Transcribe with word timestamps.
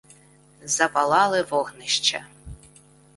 Запалали 0.75 1.41
вогнища. 1.43 2.25